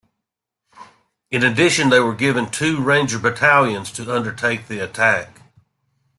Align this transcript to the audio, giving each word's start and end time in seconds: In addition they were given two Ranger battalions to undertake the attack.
In 1.29 1.43
addition 1.43 1.89
they 1.91 1.99
were 1.99 2.15
given 2.15 2.49
two 2.49 2.81
Ranger 2.81 3.19
battalions 3.19 3.91
to 3.91 4.11
undertake 4.15 4.67
the 4.67 4.79
attack. 4.79 5.41